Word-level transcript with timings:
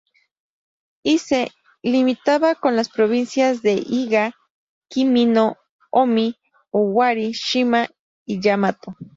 Ise 1.03 1.51
limitaba 1.83 2.55
con 2.55 2.75
las 2.75 2.89
provincias 2.89 3.61
de 3.61 3.73
Iga, 3.75 4.33
Kii, 4.89 5.05
Mino, 5.05 5.57
Ōmi, 5.91 6.37
Owari, 6.71 7.33
Shima 7.33 7.87
y 8.25 8.41
Yamato. 8.41 8.97